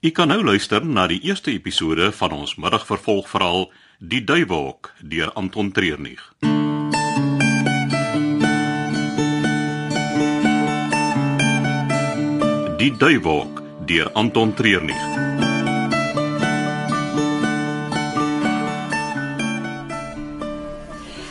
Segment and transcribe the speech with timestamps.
[0.00, 3.66] U kan nou luister na die eerste episode van ons middagvervolgverhaal
[4.00, 6.22] Die Duiwelhok deur Anton Treurnig.
[12.80, 15.29] Die Duiwelhok deur Anton Treurnig.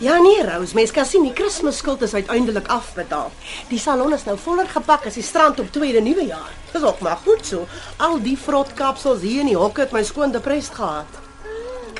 [0.00, 3.28] Ja nee, Rose, mens kan sien die Kersskuld is uiteindelik afbetaal.
[3.68, 6.54] Die salon is nou voller gepak as die strand op tweede nuwe jaar.
[6.72, 7.66] Dis ook maar goed so.
[8.00, 11.20] Al die vrotkapsels hier in die hok het my skoon depressed gehad.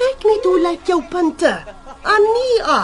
[0.00, 1.52] Kyk net hoe lyk jou punte.
[2.14, 2.78] Ania,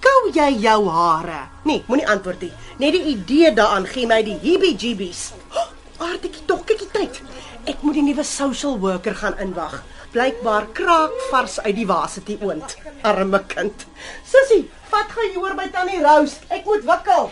[0.00, 1.42] kou jy jou hare?
[1.68, 2.52] Nee, moenie antwoord nie.
[2.80, 5.26] Net die idee daaraan gee my die heebie-jeebies.
[6.02, 7.20] Oh, Aartjie, tog kykie tyd.
[7.68, 9.82] Ek moet die nuwe social worker gaan inwag.
[10.14, 12.76] Blykbaar kraak vars uit die wasete oond.
[13.04, 13.84] Arme kind.
[14.24, 16.40] Sussie, vat gou hier oor by tannie Rose.
[16.48, 17.28] Ek moet wikkel.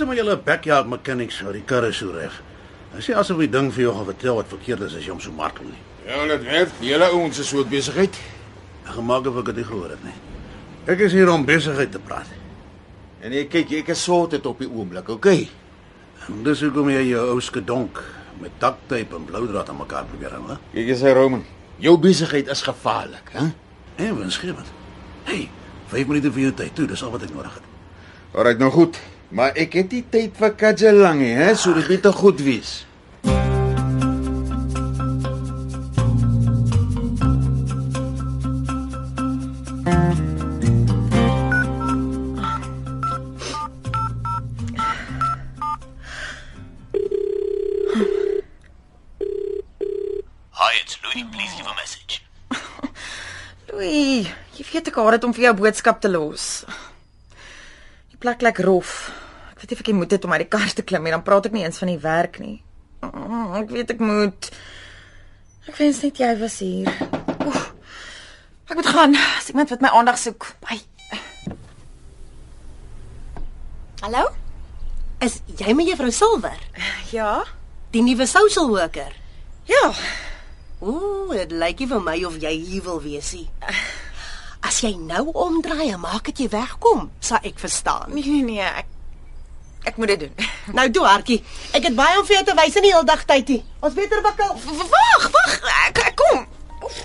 [0.00, 2.32] Is dit met julle backyard mechanics oor die karre so reg?
[2.94, 5.20] Hy sê asof die ding vir jou gaan vertel wat verkeerd is as jy hom
[5.20, 5.80] so martel nie.
[6.06, 6.72] Ja, dit werk.
[6.80, 8.16] Julle ouens is so besigheid.
[8.86, 10.14] Ek gemaak of ek dit gehoor het nie.
[10.88, 12.32] Ek is hier om besigheid te praat.
[13.20, 15.44] En ek kyk, ek is soort dit op die oomblik, okay?
[16.24, 18.00] En dis hoekom jy jou ou skedonk
[18.40, 20.58] met ducktape en bloudraad aan mekaar probeer hou, hè?
[20.72, 21.46] Kyk eens hy Roman.
[21.84, 23.50] Jou besigheid is gevaarlik, hè?
[24.00, 24.72] En winsgewend.
[25.28, 25.50] Hey,
[25.92, 27.72] 5 minute vir jou tyd toe, dis al wat ek nodig het.
[28.32, 28.96] Alright, nou goed.
[29.30, 31.52] Maar ek het nie tyd vir kadjalang nie, hè?
[31.54, 32.70] So dit moet te goed wees.
[50.50, 51.22] Hi, it's Louis.
[51.30, 52.18] Please leave a message.
[53.70, 54.26] Louis,
[54.58, 56.50] jy weet ek dit om vir jou boodskap te los.
[58.10, 59.19] Die plek lyk rof.
[59.60, 61.46] Weet nie of ek moet dit om uit die kar te klim en dan praat
[61.50, 62.62] ek nie eens van die werk nie.
[63.04, 64.48] Oh, ek weet ek moet.
[65.68, 66.88] Ek wens net jy was hier.
[67.46, 67.66] Oef.
[68.70, 69.16] Ek moet gaan.
[69.36, 70.48] As iemand wat my aandag soek.
[70.64, 70.80] Bye.
[74.00, 74.30] Hallo?
[75.20, 76.56] Is jy met juffrou Silver,
[77.12, 77.42] Ja?
[77.92, 79.12] die nuwe social worker?
[79.68, 79.90] Ja.
[80.80, 83.48] Ooh, dit lyk nie vir my of jy hier wil wees nie.
[84.64, 88.14] As jy nou omdraai en maak dit jy wegkom, sal ek verstaan.
[88.14, 88.88] Nee nee nee, ek
[89.84, 90.34] ek moet dit doen.
[90.76, 91.40] Nou toe, Hartjie.
[91.74, 93.62] Ek het baie om vir jou te wys in die hele dag tyd hier.
[93.80, 94.54] Ons beter wikkel.
[94.54, 95.56] W- Wag, wag.
[95.88, 96.46] Ek, ek kom.
[96.84, 97.04] Oef.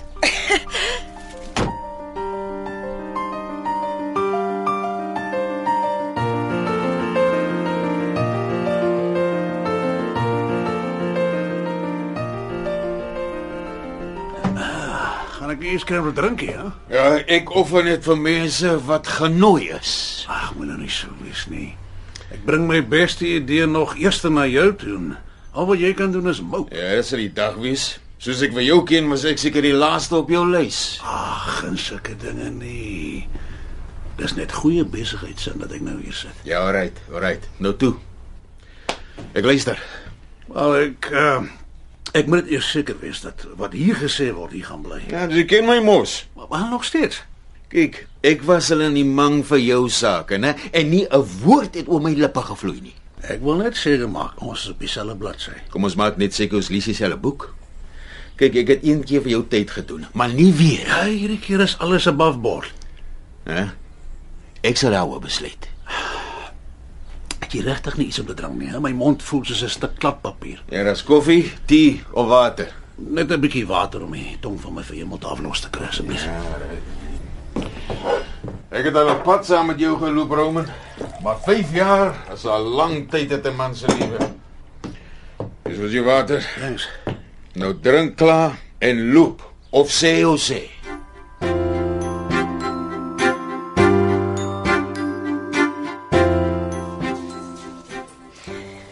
[15.36, 16.68] Gaan ek eers kry om te drink hier, hè?
[16.94, 17.06] Ja,
[17.36, 19.90] ek offer net vir mense wat genooi is.
[20.32, 21.68] Ag, moet nou nie so wees nie.
[22.34, 25.16] Ek bring my beste idee nog eers na jou toe.
[25.56, 26.66] Al wat jy kan doen is mou.
[26.74, 27.96] Ja, dis die dag wees.
[28.18, 30.98] Soos ek vir jou ken, was ek seker die laaste op jou lys.
[31.04, 33.26] Ag, en sulke dinge nie.
[34.16, 36.42] Dis net goeie besigheidsin dat ek nou hier sit.
[36.48, 37.44] Ja, alright, alright.
[37.60, 37.94] Nou toe.
[39.36, 39.80] Ek luister.
[40.48, 41.44] Wel ek uh,
[42.16, 45.02] ek moet eers seker wees dat wat hier gesê word hier gaan bly.
[45.12, 46.22] Ja, jy ken my mos.
[46.36, 47.20] Maar, maar nog steeds.
[47.68, 50.54] Kyk, ek was al in die mang vir jou sake, né?
[50.72, 52.94] En nie 'n woord het oor my lippe gevloei nie.
[53.28, 55.50] Ek wil net seker maak ons is op dieselfde bladsy.
[55.70, 57.54] Kom ons maak net seker ons lees dieselfde boek.
[58.36, 61.60] Kyk, ek het een keer vir jou tyd gedoen, maar nie weer, Ja, hierdie keer
[61.60, 62.72] is alles above board.
[63.44, 63.64] hè?
[64.62, 65.68] Ek sal hou besluit.
[67.40, 68.68] Ek het regtig nie iets om te drink nie.
[68.68, 68.80] hè.
[68.80, 70.62] My mond voel soos 'n stuk kladpapier.
[70.70, 72.72] Ja, dis koffie, tee of water.
[72.96, 76.24] Net 'n bietjie water om die tong van my verhemeld aflos te kry asseblief.
[76.24, 76.40] Ja.
[78.76, 80.66] Ek het al op pad saam met jou geloop, Roman.
[81.24, 84.18] Maar 5 jaar is 'n lang tyd in 'n man se lewe.
[85.62, 86.44] Dis wat jy water.
[86.60, 86.88] Thanks.
[87.54, 90.60] Nou drink klaar en loop of sê hoe sê.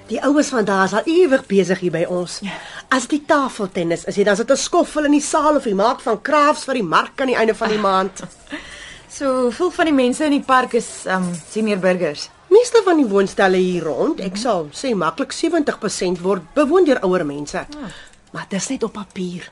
[0.06, 2.40] Die oues van daar is al ewig besig hier by ons.
[2.88, 6.00] As die tafeltennis is, jy dan sit 'n skoffel in die saal of jy maak
[6.00, 8.22] van crafts vir die mark aan die einde van die maand.
[9.14, 12.25] So, veel van die mense in die park is um senior burgers.
[12.50, 17.22] Meeste van die woonstelle hier rond, ek sal sê maklik 70% word bewoon deur ouer
[17.28, 17.62] mense.
[18.34, 19.46] Maar dis net op papier.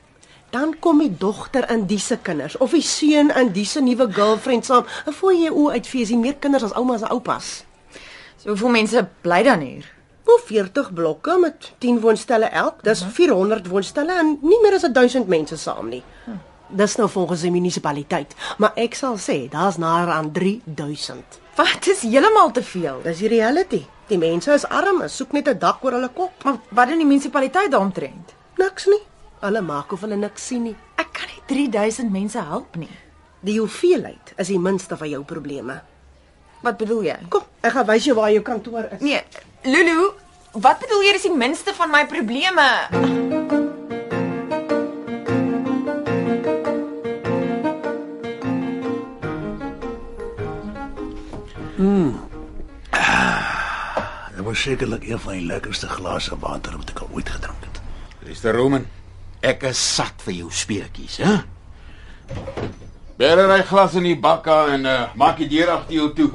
[0.51, 4.09] Dan kom die dogter in die se kinders of die seun in die se nuwe
[4.11, 4.83] girlfriend saam.
[5.07, 7.55] En voor jy oë uitfees, jy meer kinders as oumas en oupas.
[8.43, 9.87] So hoeveel mense bly dan hier?
[10.27, 12.83] Hoe 40 blokke met 10 woonstelle elk.
[12.83, 16.03] Dis 400 woonstelle en nie meer as 1000 mense saam nie.
[16.69, 21.39] Dis nou volgens die munisipaliteit, maar ek sal sê daar's nader aan 3000.
[21.55, 23.01] Wat is heeltemal te veel.
[23.03, 23.83] Dis die reality.
[24.09, 26.43] Die mense is arm, en soek net 'n dak oor hulle kop.
[26.43, 28.33] Maar wat doen die munisipaliteit daaromtrent?
[28.57, 29.01] Niks nie.
[29.39, 30.75] Hulle maak of hulle niks sien nie.
[30.95, 32.89] Ek kan nie 3000 mense help nie.
[33.39, 35.81] Die hoeveelheid is die minste van jou probleme.
[36.61, 37.17] Wat bedoel jy?
[37.29, 39.01] Kom, ek gaan wys jou waar jou kantoor is.
[39.01, 39.21] Nee,
[39.63, 40.13] Lulu,
[40.51, 43.32] wat bedoel jy is die minste van my probleme?
[54.53, 57.79] Was sekerlik een van die lekkerste glase water wat ek al ooit gedrink het.
[58.21, 58.53] Mr.
[58.53, 58.85] Roman,
[59.43, 61.33] Ek is sat vir jou speletjies, hè?
[63.19, 66.29] bere hy glas in die bakka en uh, maak die deur agter jou toe.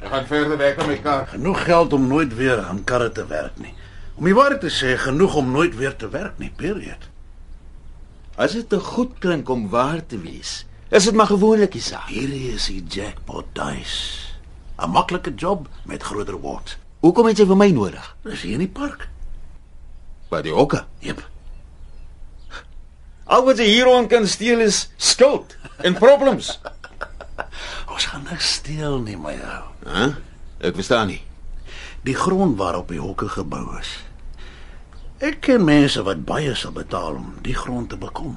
[0.00, 1.24] Ek gaan verder werk aan my kar.
[1.30, 3.72] Genoeg geld om nooit weer aan karre te werk nie.
[4.18, 7.06] Om die waarheid te sê, genoeg om nooit weer te werk nie, period.
[8.36, 12.10] As dit te goed klink om waar te wees, is dit maar gewoonlikie saak.
[12.10, 14.36] Hierdie is die jackpot dice.
[14.80, 16.79] 'n Maklike job met groot reward.
[17.00, 18.08] Hoekom het jy vir my nodig?
[18.26, 19.06] Dis hier in die park.
[20.28, 20.84] Wat die hokke?
[21.04, 21.22] Jep.
[23.30, 25.56] Al wat jy hieron kan steel is skuld
[25.86, 26.58] en problems.
[27.92, 29.64] Ons gaan niks steel nie, my ou.
[29.86, 30.10] Hæ?
[30.60, 31.22] Ek verstaan nie.
[32.04, 33.94] Die grond waarop die hokke gebou is.
[35.24, 38.36] Ek ken mense wat baie sal betaal om die grond te bekom.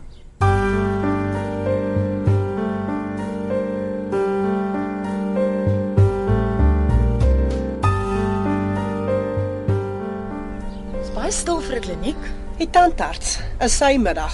[11.33, 12.23] Stil vir 'n kliniek.
[12.59, 14.33] Die tandarts is sy middag.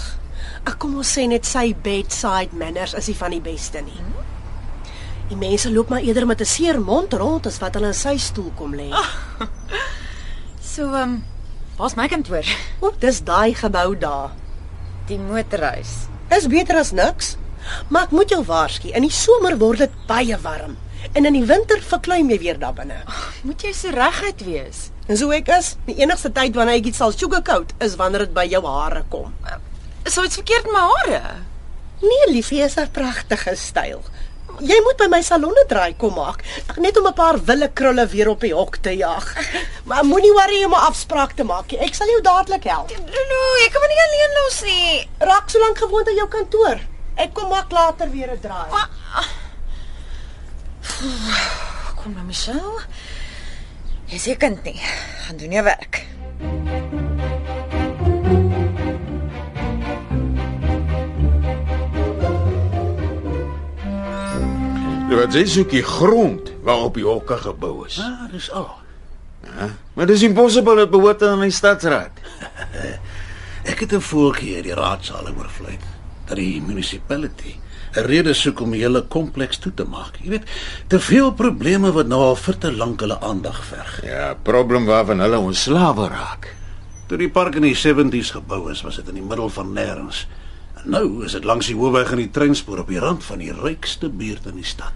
[0.66, 4.02] Ag kom ons sê net sy bedside manners is nie van die beste nie.
[5.30, 8.18] Die mense loop maar eerder met 'n seer mond rond as wat hulle in sy
[8.18, 8.90] stoel kom lê.
[10.62, 11.24] So, ehm, um,
[11.78, 12.46] waar's my kantoor?
[12.80, 14.32] O, dis daai gebou daar.
[15.08, 16.08] Die motorhuis.
[16.30, 17.38] Is beter as niks.
[17.90, 20.78] Maar ek moet jou waarsku, in die somer word dit baie warm
[21.14, 23.02] en in die winter verkleum jy weer daar binne.
[23.44, 24.90] Moet jy so reguit wees?
[25.10, 28.34] En so ek is, die enigste tyd wanneer ek iets sal sugarcoat is wanneer dit
[28.36, 29.34] by jou hare kom.
[30.06, 31.22] Is iets verkeerd met my hare?
[32.02, 34.02] Nee, liefie, is 'n pragtige styl.
[34.60, 36.44] Jy moet by my salonne draai kom maak,
[36.78, 39.26] net om 'n paar wille krulle weer op die hok te jag.
[39.90, 41.80] Maar moenie worry om 'n afspraak te maak nie.
[41.80, 42.90] Ek sal jou dadelik help.
[42.90, 45.10] Lulu, ek kan my nie alleen los nie.
[45.20, 46.80] Raak so lank gewoond aan jou kantoor.
[47.16, 48.70] Ek kom maak later weer 'n draai.
[51.00, 52.82] Kom maar, Michelle.
[54.12, 54.76] Jy sê kind nie.
[55.24, 56.02] Gaan doen jou werk.
[65.20, 68.00] Wat jy soek die grond waarop die hokke gebou is.
[68.04, 68.68] Ah, dis al.
[69.96, 72.20] Maar dis impossible dit behoort aan die stadsraad.
[73.72, 75.80] Ek het 'n hier die raadsaal oorvlei
[76.28, 77.56] dat die municipality
[77.96, 80.20] 'n rede soek om die hele kompleks toe te maak.
[80.22, 80.46] Jy weet,
[80.88, 84.02] te veel probleme wat nou al vir te lank hulle aandag verg.
[84.06, 86.56] Ja, probleem waarvan hulle ons Slawe raak.
[87.08, 90.28] Toe die park in die 70's gebou is, was dit in die middel van nêrens.
[90.78, 93.52] En nou is dit langs die hoofweg en die treinspoor op die rand van die
[93.52, 94.94] rykste buurt in die stad.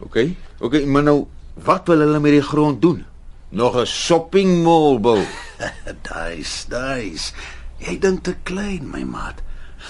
[0.00, 0.16] OK.
[0.60, 1.26] OK, maar nou
[1.66, 3.04] wat wil hulle met die grond doen?
[3.50, 5.18] Nog 'n shopping mall bou.
[6.08, 7.32] Daai's, daai's.
[7.78, 9.42] Jy dink te klein, my maat.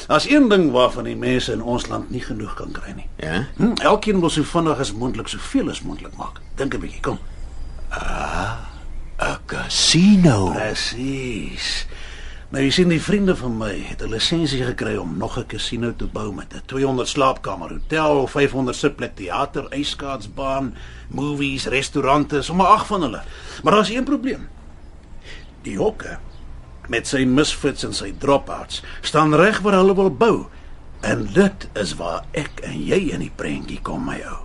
[0.07, 3.09] Daar's een ding waarvan die mense in ons land nie genoeg kan kry nie.
[3.17, 3.47] Ja?
[3.57, 6.41] Hm, elkeen wil so vinnig as moontlik soveel as moontlik maak.
[6.55, 7.19] Dink 'n bietjie, kom.
[9.19, 10.53] 'n Casino.
[10.53, 11.87] Presies.
[12.49, 15.93] Nou jy sien die vriende van my het 'n lisensie gekry om nog 'n casino
[15.97, 20.75] te bou met 'n 200 slaapkamer hotel, 500 sitplek teater, ijskaatsbaan,
[21.09, 23.23] movies, restaurante, sommer ag van hulle.
[23.63, 24.49] Maar daar's een probleem.
[25.63, 26.19] Die hokke
[26.89, 30.49] met sy misfits en sy dropouts staan reg waar hulle wil.
[31.01, 34.45] En dit is waar ek en jy in die prentjie kom, my ou.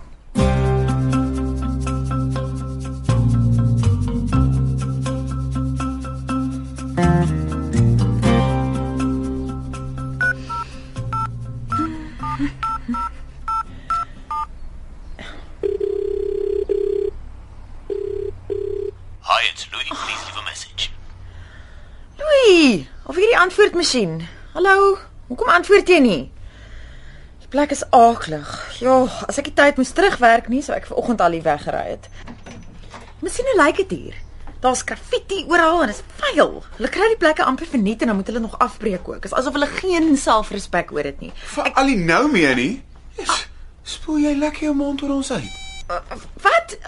[19.24, 19.88] Hi, it's Louis.
[19.88, 20.93] Please leave a message.
[22.54, 24.20] Of hierdie antwoordmasjien.
[24.54, 26.20] Hallo, hoekom antwoord jy nie?
[27.42, 28.46] Die plek is aaklig.
[28.78, 32.06] Ja, as ek die tyd moes terugwerk nie, sou ek vanoggend al hier weggery het.
[33.24, 34.20] Miskien hoe lyk dit hier?
[34.62, 36.54] Daar's graffiti oral en dit is vuil.
[36.76, 39.24] Hulle kry die plekke amper verniet en dan moet hulle nog afbreek ook.
[39.24, 41.32] Dit is asof hulle geen selfrespek oor dit nie.
[41.56, 42.76] Vir al die nou meer nie.
[43.18, 43.48] Yes.
[43.96, 45.60] Spoel jy lekker jou mond oor ons uit.
[45.90, 45.98] Uh,
[46.46, 46.78] wat?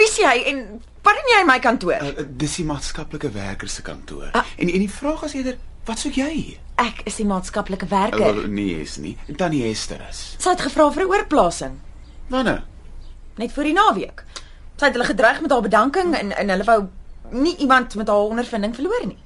[0.00, 0.64] Wie is jy en
[1.04, 1.92] Doen jy in my kantoor?
[2.02, 4.28] Uh, dis die maatskaplike werkers se kantoor.
[4.32, 4.44] Ah.
[4.56, 5.56] En en die vraag is eerder,
[5.88, 6.58] wat soek jy?
[6.76, 8.18] Ek is die maatskaplike Uh, werker.
[8.34, 9.16] wel, nee, is nie.
[9.36, 10.34] Tannie Esther is.
[10.38, 11.78] Sy het gevra vir 'n oorplasing
[12.28, 12.62] Wanneer?
[13.36, 14.24] net voor die naweek.
[14.76, 16.88] Sy het hulle gedreig met haar bedanking en en hulle wou
[17.30, 19.18] nie iemand met haar ondervinding verloor nie.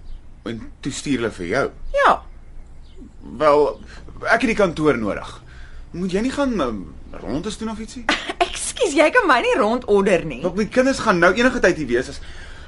[0.44, 1.70] En toe stuur hulle vir jou.
[1.92, 2.22] Ja,
[3.38, 3.80] Wel,
[4.22, 5.42] ek het die kantoor nodig.
[5.90, 8.04] Moet jy nie gaan um, rondes doen of ietsie?
[8.88, 10.42] ekskuus, jy kan my nie rondorder nie.
[10.42, 12.20] Want my kinders gaan nou enige tyd hier wees as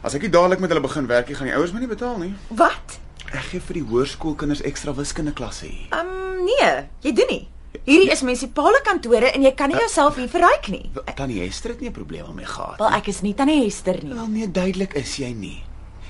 [0.02, 2.18] as ek nie dadelik met hulle begin werk nie, gaan die ouers my nie betaal
[2.18, 2.34] nie.
[2.56, 2.98] Wat?
[3.30, 5.88] Ek gee vir die hoërskoolkinders ekstra wiskunde klasse hier.
[5.92, 6.70] Ehm um, nee,
[7.04, 7.42] jy doen nie.
[7.84, 10.90] Hierdie is munisipale kantore en jy kan nie jouself hier verryk nie.
[11.16, 12.78] Tannie Esther het nie 'n probleem daarmee gehad.
[12.78, 14.14] Wel, ek is nie tannie Hester nie.
[14.14, 15.62] Wel nee, duidelik is jy nie.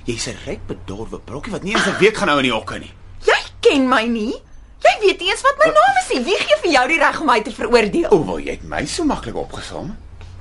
[0.07, 2.79] Jy's 'n ryk bedorwe brokkie wat nie eens 'n week gaan hou in die hokke
[2.79, 2.93] nie.
[3.26, 4.35] Jy ken my nie.
[4.81, 6.21] Jy weet nie eens wat my naam is nie.
[6.25, 8.09] Wie gee vir jou die reg om my te veroordeel?
[8.11, 9.97] O, wel jy het my so maklik opgesom.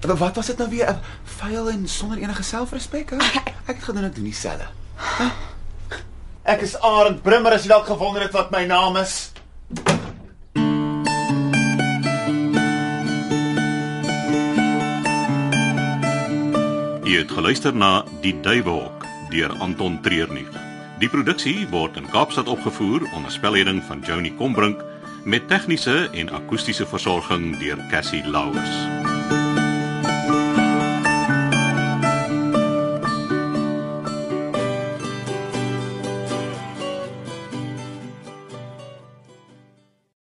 [0.05, 0.89] Maar Wat was dit nou weer?
[0.89, 0.99] 'n
[1.39, 3.17] Vuil en sonder enige selfrespek, hè?
[3.67, 4.67] Ek het gedoen ek doen dieselfde.
[6.43, 9.31] Ek is Arend Brimmer as jy dalk gewonder het wat my naam is.
[17.09, 20.68] Jy het geluister na Die Duiwelhok deur Anton Treurnig.
[20.99, 24.83] Die produksie word in Kaapstad opgevoer onder spelleiding van Johnny Combrink
[25.23, 29.08] met tegniese en akoestiese versorging deur Cassie Louws.